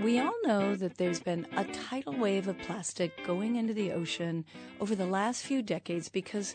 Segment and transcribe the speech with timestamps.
[0.00, 4.44] We all know that there's been a tidal wave of plastic going into the ocean
[4.80, 6.54] over the last few decades because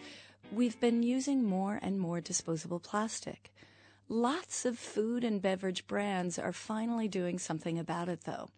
[0.50, 3.54] we've been using more and more disposable plastic.
[4.07, 8.50] Lots of food and beverage brands are finally doing something about it, though.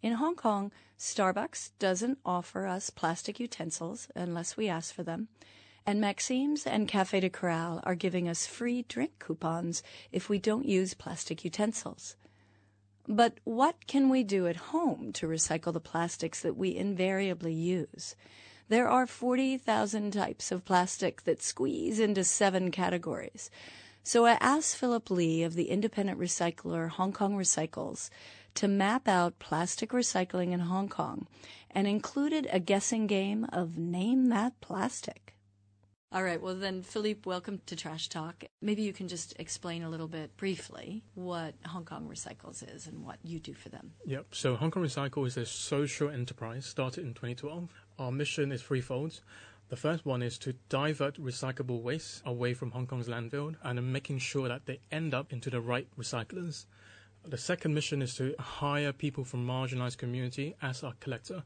[0.00, 5.28] In Hong Kong, Starbucks doesn't offer us plastic utensils unless we ask for them.
[5.84, 9.82] And Maxim's and Cafe de Coral are giving us free drink coupons
[10.12, 12.16] if we don't use plastic utensils.
[13.10, 18.14] But what can we do at home to recycle the plastics that we invariably use?
[18.68, 23.50] There are 40,000 types of plastic that squeeze into seven categories.
[24.04, 28.10] So I asked Philip Lee of the independent recycler Hong Kong Recycles
[28.54, 31.26] to map out plastic recycling in Hong Kong
[31.68, 35.34] and included a guessing game of Name That Plastic.
[36.12, 36.42] All right.
[36.42, 38.42] Well, then, Philippe, welcome to Trash Talk.
[38.60, 43.04] Maybe you can just explain a little bit briefly what Hong Kong Recycles is and
[43.04, 43.92] what you do for them.
[44.06, 44.26] Yep.
[44.32, 47.68] So, Hong Kong Recycle is a social enterprise started in 2012.
[48.00, 49.20] Our mission is threefold.
[49.68, 54.18] The first one is to divert recyclable waste away from Hong Kong's landfill and making
[54.18, 56.66] sure that they end up into the right recyclers.
[57.24, 61.44] The second mission is to hire people from marginalized community as our collector.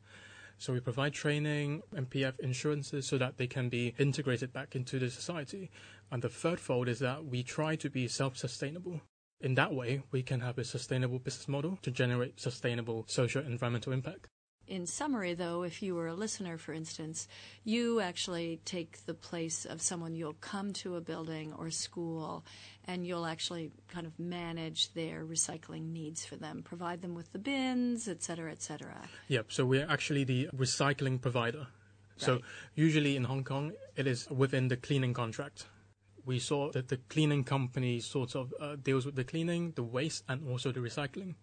[0.59, 5.11] So we provide training, MPF insurances so that they can be integrated back into the
[5.11, 5.71] society.
[6.11, 9.01] And the third fold is that we try to be self-sustainable.
[9.41, 13.93] In that way, we can have a sustainable business model to generate sustainable social environmental
[13.93, 14.29] impact.
[14.67, 17.29] In summary, though, if you were a listener, for instance,
[17.65, 20.15] you actually take the place of someone.
[20.15, 22.45] You'll come to a building or school
[22.87, 27.39] and you'll actually kind of manage their recycling needs for them, provide them with the
[27.39, 29.09] bins, et cetera, et cetera.
[29.29, 29.53] Yep.
[29.53, 31.59] So we're actually the recycling provider.
[31.59, 31.69] Right.
[32.17, 32.41] So
[32.75, 35.67] usually in Hong Kong, it is within the cleaning contract.
[36.25, 40.25] We saw that the cleaning company sort of uh, deals with the cleaning, the waste,
[40.27, 41.35] and also the recycling.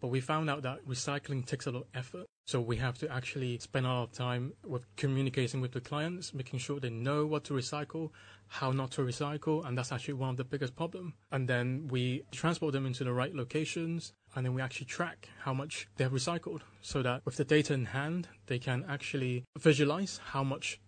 [0.00, 2.26] But we found out that recycling takes a lot of effort.
[2.46, 6.80] So we have to actually spend our time with communicating with the clients, making sure
[6.80, 8.10] they know what to recycle,
[8.48, 11.12] how not to recycle, and that's actually one of the biggest problems.
[11.30, 15.54] And then we transport them into the right locations, and then we actually track how
[15.54, 20.20] much they have recycled, so that with the data in hand, they can actually visualize
[20.32, 20.80] how much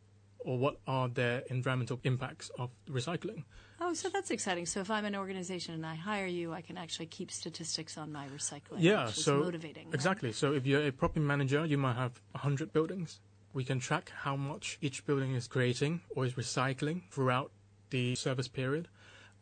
[0.44, 3.44] or what are their environmental impacts of recycling.
[3.80, 4.66] Oh, so that's exciting.
[4.66, 8.12] So if I'm an organization and I hire you, I can actually keep statistics on
[8.12, 8.78] my recycling.
[8.78, 9.88] Yeah, so motivating.
[9.92, 10.28] Exactly.
[10.28, 10.36] Right?
[10.36, 13.20] So if you're a property manager, you might have 100 buildings.
[13.52, 17.50] We can track how much each building is creating or is recycling throughout
[17.90, 18.88] the service period.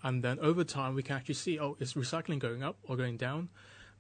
[0.02, 3.18] And then over time, we can actually see, oh, is recycling going up or going
[3.18, 3.50] down?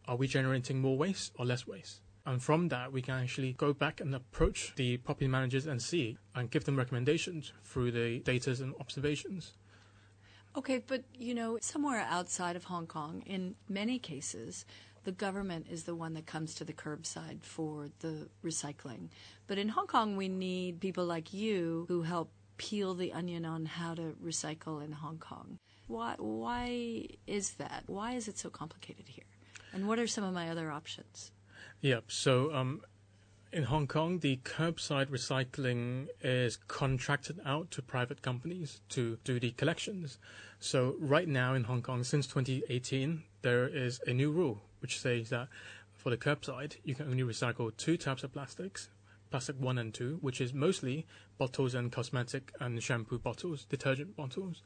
[0.08, 2.00] Are we generating more waste or less waste?
[2.26, 6.18] And from that, we can actually go back and approach the property managers and see
[6.34, 9.52] and give them recommendations through the data and observations.
[10.56, 14.66] Okay, but you know, somewhere outside of Hong Kong, in many cases,
[15.04, 19.08] the government is the one that comes to the curbside for the recycling.
[19.46, 23.64] But in Hong Kong, we need people like you who help peel the onion on
[23.64, 25.58] how to recycle in Hong Kong.
[25.86, 27.84] Why, why is that?
[27.86, 29.24] Why is it so complicated here?
[29.72, 31.32] And what are some of my other options?
[31.82, 32.04] Yep.
[32.12, 32.82] So um,
[33.52, 39.52] in Hong Kong, the curbside recycling is contracted out to private companies to do the
[39.52, 40.18] collections.
[40.58, 45.30] So right now in Hong Kong, since 2018, there is a new rule which says
[45.30, 45.48] that
[45.94, 48.88] for the curbside, you can only recycle two types of plastics,
[49.30, 51.06] plastic one and two, which is mostly
[51.38, 54.62] bottles and cosmetic and shampoo bottles, detergent bottles.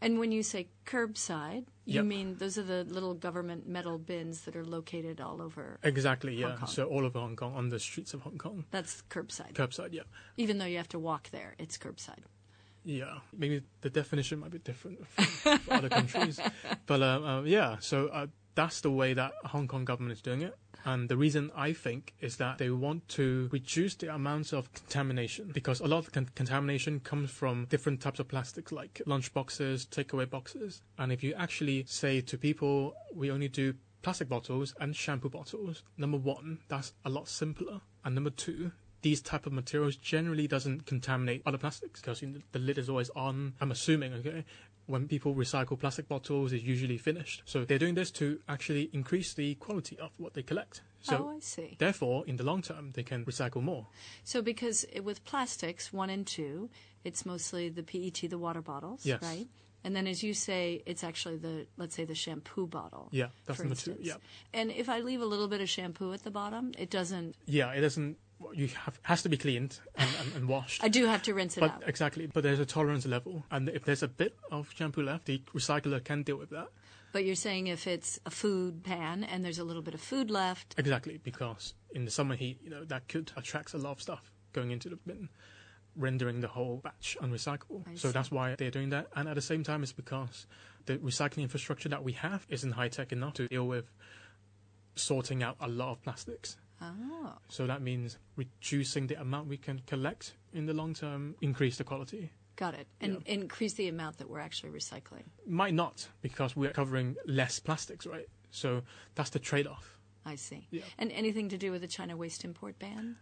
[0.00, 2.04] And when you say curbside, you yep.
[2.04, 6.64] mean those are the little government metal bins that are located all over Exactly, yeah.
[6.64, 8.64] So all over Hong Kong, on the streets of Hong Kong.
[8.70, 9.52] That's curbside.
[9.54, 10.02] Curbside, yeah.
[10.36, 12.24] Even though you have to walk there, it's curbside.
[12.84, 15.22] Yeah, maybe the definition might be different for,
[15.58, 16.38] for other countries.
[16.86, 20.42] But uh, uh, yeah, so uh, that's the way that Hong Kong government is doing
[20.42, 20.56] it.
[20.84, 25.50] And the reason I think is that they want to reduce the amounts of contamination
[25.52, 29.86] because a lot of con- contamination comes from different types of plastics like lunch boxes,
[29.86, 30.82] takeaway boxes.
[30.98, 35.82] And if you actually say to people, we only do plastic bottles and shampoo bottles,
[35.98, 37.80] number one, that's a lot simpler.
[38.04, 38.70] And number two,
[39.06, 43.52] these type of materials generally doesn't contaminate other plastics because the lid is always on.
[43.60, 44.44] I'm assuming, okay,
[44.86, 47.42] when people recycle plastic bottles, it's usually finished.
[47.44, 50.82] So they're doing this to actually increase the quality of what they collect.
[51.02, 51.76] So oh, I see.
[51.78, 53.86] Therefore, in the long term, they can recycle more.
[54.24, 56.68] So because with plastics, one and two,
[57.04, 59.22] it's mostly the PET, the water bottles, yes.
[59.22, 59.46] right?
[59.84, 63.08] And then, as you say, it's actually the let's say the shampoo bottle.
[63.12, 63.96] Yeah, that's number two.
[64.00, 64.14] Yeah.
[64.52, 67.36] And if I leave a little bit of shampoo at the bottom, it doesn't.
[67.46, 68.16] Yeah, it doesn't
[68.52, 70.82] you have has to be cleaned and, and, and washed.
[70.84, 71.82] I do have to rinse it but, out.
[71.86, 75.42] Exactly, but there's a tolerance level, and if there's a bit of shampoo left, the
[75.54, 76.68] recycler can deal with that.
[77.12, 80.30] But you're saying if it's a food pan and there's a little bit of food
[80.30, 84.02] left, Exactly, because in the summer heat, you know, that could attract a lot of
[84.02, 85.30] stuff going into the bin,
[85.96, 87.88] rendering the whole batch unrecyclable.
[87.88, 88.12] I so see.
[88.12, 89.06] that's why they're doing that.
[89.14, 90.46] And at the same time, it's because
[90.84, 93.90] the recycling infrastructure that we have isn't high tech enough to deal with
[94.94, 96.56] sorting out a lot of plastics.
[96.80, 101.76] Oh, So that means reducing the amount we can collect in the long term, increase
[101.78, 102.32] the quality.
[102.56, 102.86] got it.
[103.00, 105.24] And increase the amount that we're actually recycling.
[105.46, 108.26] Might not, because we're covering less plastics, right?
[108.50, 108.82] So
[109.14, 109.98] that's the trade off.
[110.24, 110.66] I see.
[110.70, 110.82] Yeah.
[110.98, 113.16] And anything to do with the China waste import ban?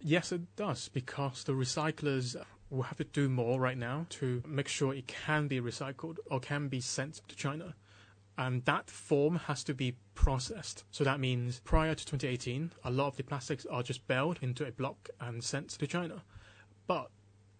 [0.00, 2.36] Yes, it does, because the recyclers
[2.70, 6.38] will have to do more right now to make sure it can be recycled or
[6.40, 7.74] can be sent to China.
[8.38, 10.84] And that form has to be processed.
[10.90, 14.66] So that means prior to 2018, a lot of the plastics are just baled into
[14.66, 16.22] a block and sent to China.
[16.86, 17.10] But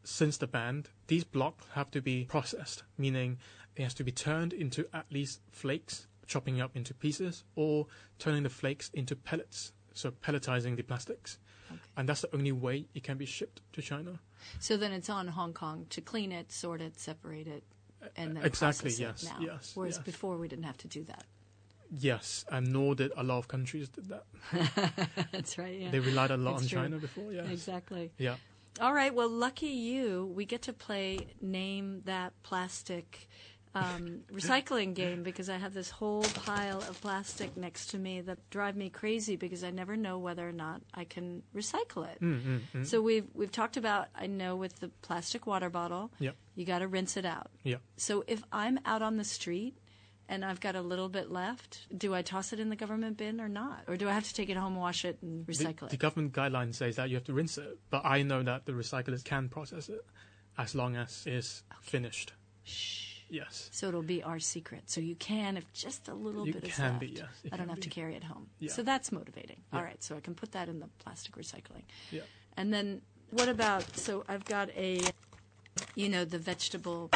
[0.05, 3.38] since the ban, these blocks have to be processed, meaning
[3.75, 7.87] it has to be turned into at least flakes, chopping up into pieces, or
[8.19, 11.38] turning the flakes into pellets, so pelletizing the plastics.
[11.70, 11.81] Okay.
[11.96, 14.20] And that's the only way it can be shipped to China.
[14.61, 17.64] So then it's on Hong Kong to clean it, sort it, separate it,
[18.17, 19.38] and then Exactly, yes, now.
[19.41, 20.05] yes, Whereas yes.
[20.05, 21.25] before we didn't have to do that.
[21.91, 24.25] Yes, and nor did a lot of countries did that.
[25.32, 25.79] That's right.
[25.79, 25.91] Yeah.
[25.91, 26.81] They relied a lot on true.
[26.81, 28.11] China before, yeah Exactly.
[28.19, 28.37] Yeah.
[28.81, 29.14] All right.
[29.14, 30.32] Well, lucky you.
[30.35, 33.29] We get to play name that plastic
[33.76, 38.38] um, recycling game because I have this whole pile of plastic next to me that
[38.50, 42.20] drive me crazy because I never know whether or not I can recycle it.
[42.20, 42.87] Mm, mm, mm.
[42.87, 46.37] So we've we've talked about I know with the plastic water bottle, Yep.
[46.55, 47.50] you got to rinse it out.
[47.64, 47.76] Yeah.
[47.96, 49.76] So if I'm out on the street
[50.28, 53.40] and I've got a little bit left, do I toss it in the government bin
[53.40, 53.84] or not?
[53.87, 55.90] Or do I have to take it home, wash it, and recycle the it?
[55.90, 58.73] The government guideline says that you have to rinse it, but I know that the
[58.73, 60.05] recyclers can process it
[60.58, 62.32] as long as it's finished.
[62.64, 63.06] Shh.
[63.28, 63.69] Yes.
[63.73, 64.84] So it'll be our secret.
[64.87, 67.00] So you can, if just a little You bit is can left.
[67.00, 68.46] be, yes, I don't have to carry it home.
[68.61, 68.70] Yeah.
[68.73, 69.62] So that's motivating.
[69.73, 69.87] All Yeah.
[69.87, 70.02] right.
[70.02, 71.82] So I can put that in the plastic recycling.
[72.11, 72.23] Yeah.
[72.56, 73.96] And then what about?
[73.96, 75.00] So I've got a,
[75.94, 77.11] you know, the vegetable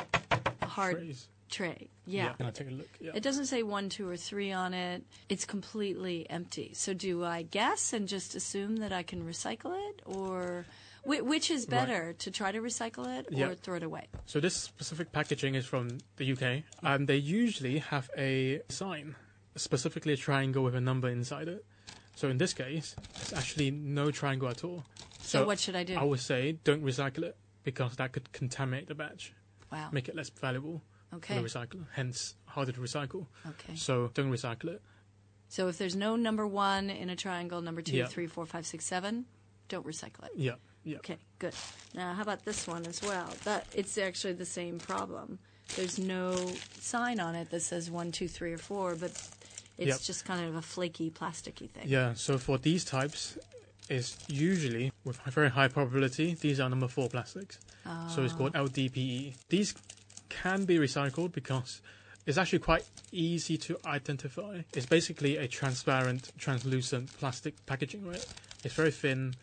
[0.62, 1.14] hard
[1.48, 1.88] tray.
[2.06, 2.32] Yeah.
[2.34, 2.88] Can I take a look?
[3.00, 3.12] Yeah.
[3.14, 5.04] It doesn't say one, two, or three on it.
[5.28, 6.72] It's completely empty.
[6.74, 10.66] So do I guess and just assume that I can recycle it, or
[11.04, 11.70] whi- which is Right.
[11.70, 13.54] better to try to recycle it or Yeah.
[13.54, 14.08] throw it away?
[14.26, 19.16] So this specific packaging is from the UK, and they usually have a sign,
[19.56, 21.64] specifically a triangle with a number inside it.
[22.14, 24.84] So in this case, there's actually no triangle at all.
[25.20, 25.94] So, what should I do?
[25.94, 29.32] I would say don't recycle it because that could contaminate the batch,
[29.70, 29.90] wow.
[29.92, 30.82] make it less valuable
[31.12, 31.34] Okay.
[31.36, 33.26] for the recycler, hence harder to recycle.
[33.46, 33.74] Okay.
[33.76, 34.82] So don't recycle it.
[35.48, 38.06] So if there's no number one in a triangle, number two, Yeah.
[38.06, 39.26] three, four, five, six, seven,
[39.68, 40.32] don't recycle it.
[40.36, 40.54] Yeah,
[40.84, 40.98] yeah.
[40.98, 41.54] Okay, good.
[41.94, 43.28] Now, how about this one as well?
[43.44, 45.38] That it's actually the same problem.
[45.76, 46.34] There's no
[46.80, 49.12] sign on it that says one, two, three, or four, but
[49.78, 50.00] it's Yep.
[50.02, 51.84] just kind of a flaky, plasticky thing.
[51.86, 53.38] Yeah, so for these types,
[53.88, 57.58] it's usually, with very high probability, these are number four plastics.
[58.08, 58.36] So it's Ah.
[58.36, 59.34] called LDPE.
[59.48, 59.74] These
[60.28, 61.80] can be recycled because
[62.26, 64.62] it's actually quite easy to identify.
[64.74, 68.24] It's basically a transparent, translucent plastic packaging, right?
[68.64, 69.34] It's very thin,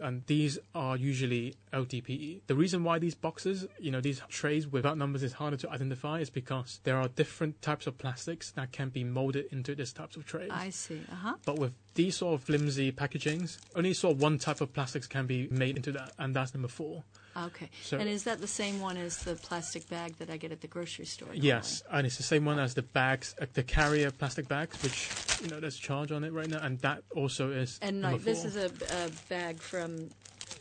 [0.00, 2.42] and these are usually LDPE.
[2.46, 6.20] The reason why these boxes, you know, these trays without numbers is harder to identify
[6.20, 10.16] is because there are different types of plastics that can be molded into these types
[10.16, 10.50] of trays.
[10.52, 11.00] I see.
[11.10, 11.34] Uh huh.
[11.44, 15.26] But with these sort of flimsy packagings, only sort of one type of plastics can
[15.26, 17.04] be made into that, and that's number four.
[17.36, 17.70] Okay.
[17.84, 20.60] So- and is that the same one as the plastic bag that I get at
[20.60, 21.28] the grocery store?
[21.34, 25.08] Yes, and it's the same one as the bags, uh, the carrier plastic bags, which
[25.42, 28.44] you know there's charge on it right now, and that also is And like this
[28.44, 30.10] is a, a bag from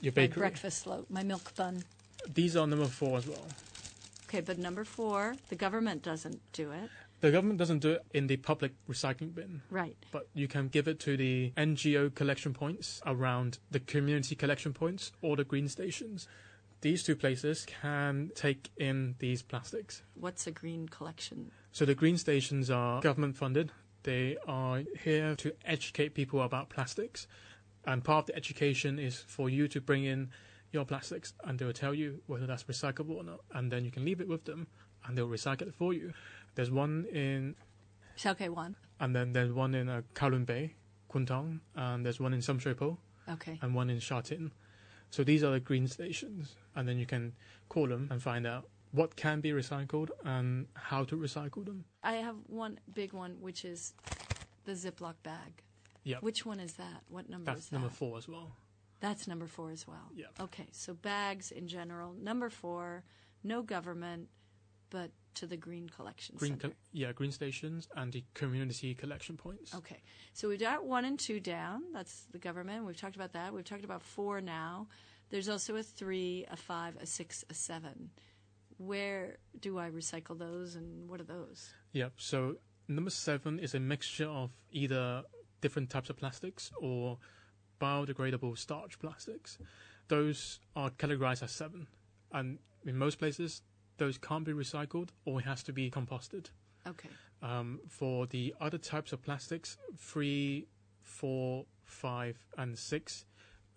[0.02, 0.42] your my bakery.
[0.42, 1.84] breakfast loaf, my milk bun.
[2.32, 3.48] These are number four as well.
[4.28, 6.90] Okay, but number four, the government doesn't do it.
[7.22, 9.96] The government doesn't do it in the public recycling bin, Right.
[10.12, 15.12] but you can give it to the NGO collection points around the community collection points
[15.24, 16.28] or the green stations.
[16.82, 20.04] These two places can take in these plastics.
[20.14, 21.52] What's a green collection?
[21.72, 23.72] So the green stations are government funded.
[24.04, 27.28] They are here to educate people about plastics.
[27.86, 30.30] And part of the education is for you to bring in
[30.72, 33.40] your plastics and they will tell you whether that's recyclable or not.
[33.54, 34.68] And then you can leave it with them
[35.06, 36.14] and they'll recycle it for you.
[36.56, 37.56] There's one in,
[38.26, 38.76] Okay, one.
[39.00, 40.76] and then there's one in uh, Kowloon Bay,
[41.12, 42.98] Kwun Tong, and there's one in Samshui
[43.30, 43.60] Okay.
[43.62, 44.52] and one in Sha Tin.
[45.10, 46.56] So these are the green stations.
[46.78, 47.34] And then you can
[47.70, 51.84] call them and find out what can be recycled and how to recycle them.
[52.04, 53.94] I have one big one, which is
[54.66, 55.64] the Ziploc bag.
[56.04, 56.22] Yep.
[56.22, 57.02] Which one is that?
[57.10, 57.76] What number That's is that?
[57.76, 58.52] number four as well.
[59.00, 60.12] That's number four as well.
[60.16, 60.28] Yeah.
[60.40, 62.14] Okay, so bags in general.
[62.14, 63.04] Number four,
[63.44, 64.30] no government,
[64.90, 69.76] but to the green collection green, co- yeah, green stations and the community collection points.
[69.76, 70.02] Okay,
[70.34, 71.84] so we've got one and two down.
[71.94, 72.86] That's the government.
[72.86, 73.54] We've talked about that.
[73.54, 74.88] We've talked about four now.
[75.30, 78.12] There's also a three, a five, a six, a seven.
[78.78, 81.74] Where do I recycle those, and what are those?
[81.92, 82.10] Yeah.
[82.18, 82.58] So
[82.88, 85.24] number seven is a mixture of either
[85.62, 87.18] different types of plastics or
[87.82, 89.58] biodegradable starch plastics.
[90.08, 91.88] Those are categorized as seven,
[92.32, 93.62] and in most places,
[93.98, 96.46] those can't be recycled or it has to be composted.
[96.88, 97.10] Okay.
[97.42, 100.68] Um, for the other types of plastics, three,
[101.02, 103.26] four, five, and six,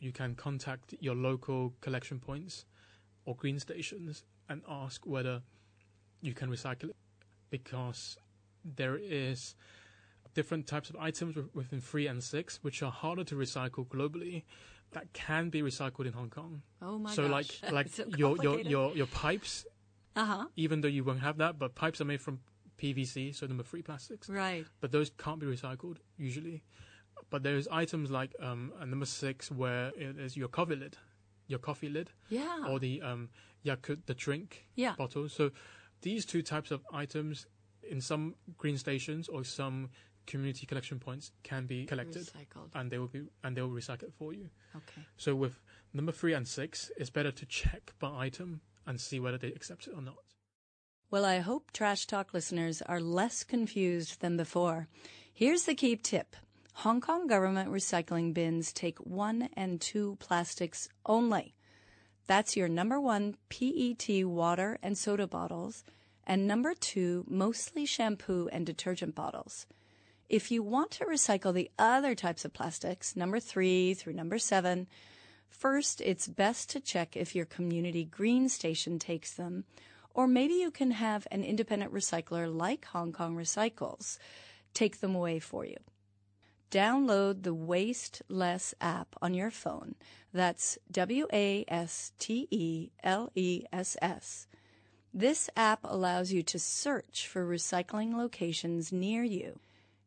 [0.01, 2.65] you can contact your local collection points
[3.27, 5.43] or green stations and ask whether
[6.23, 6.97] you can recycle it
[7.51, 8.17] because
[8.65, 9.55] there is
[10.35, 14.45] different types of items within three and six which are harder to recycle globally
[14.93, 16.63] that can be recycled in Hong Kong.
[16.83, 17.63] Oh my so gosh.
[17.63, 19.67] like like So your your your your pipes,
[20.17, 20.45] Uh huh.
[20.57, 22.41] even though you won't have that, but pipes are made from
[22.79, 24.65] PVC, so number three plastics Right.
[24.81, 26.63] but those can't be recycled usually.
[27.29, 30.97] But there's items like um, uh, number six where it is your coffee lid,
[31.47, 32.65] your coffee lid, Yeah.
[32.69, 33.29] or the um,
[33.65, 34.95] Yakult the drink yeah.
[34.97, 35.29] bottle.
[35.29, 35.51] So
[36.03, 37.47] these two types of items
[37.89, 39.91] in some green stations or some
[40.27, 42.71] community collection points can be collected, Recycled.
[42.75, 44.49] and they will be and they will recycle it for you.
[44.77, 45.03] Okay.
[45.17, 45.61] So with
[45.93, 49.87] number three and six, it's better to check by item and see whether they accept
[49.89, 50.17] it or not.
[51.11, 54.87] Well, I hope Trash Talk listeners are less confused than before.
[55.33, 56.37] Here's the key tip.
[56.75, 61.55] Hong Kong government recycling bins take one and two plastics only.
[62.27, 65.85] That's your number one PET water and soda bottles,
[66.27, 69.67] and number two, mostly shampoo and detergent bottles.
[70.29, 74.87] If you want to recycle the other types of plastics, number three through number seven,
[75.49, 79.65] first it's best to check if your community green station takes them,
[80.15, 84.19] or maybe you can have an independent recycler like Hong Kong Recycles
[84.73, 85.77] take them away for you.
[86.71, 89.97] Download the Waste Less app on your phone.
[90.33, 94.47] That's W A S T E L E S S.
[95.13, 99.59] This app allows you to search for recycling locations near you,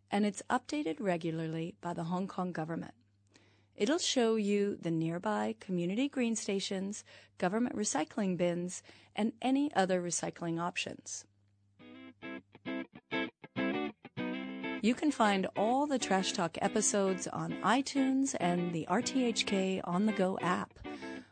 [0.10, 2.94] and it's updated regularly by the Hong Kong government.
[3.76, 7.04] It'll show you the nearby community green stations,
[7.40, 8.84] government recycling bins,
[9.18, 11.26] and any other recycling options.
[14.84, 20.12] You can find all the Trash Talk episodes on iTunes and the RTHK On the
[20.12, 20.78] Go app,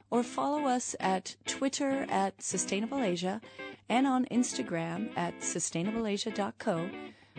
[0.09, 3.41] or follow us at Twitter at Sustainable Asia
[3.89, 6.89] and on Instagram at sustainableasia.co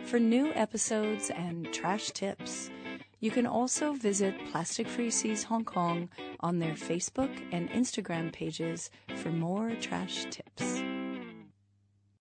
[0.04, 2.68] for new episodes and trash tips.
[3.20, 8.90] You can also visit Plastic Free Seas Hong Kong on their Facebook and Instagram pages
[9.16, 10.82] for more trash tips.